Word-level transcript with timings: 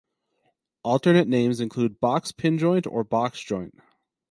Alternate 0.81 1.27
names 1.27 1.59
include 1.59 1.99
"box-pin 1.99 2.57
joint" 2.57 2.87
or 2.87 3.03
"box 3.03 3.39
joint". 3.39 3.77